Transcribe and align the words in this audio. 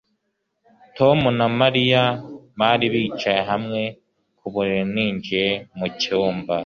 tom 0.97 1.19
na 1.39 1.45
mariya 1.59 2.03
bari 2.59 2.85
bicaye 2.93 3.41
hamwe 3.51 3.81
ku 4.37 4.45
buriri 4.53 4.83
ninjiye 4.93 5.47
mu 5.77 5.87
cyumba 5.99 6.55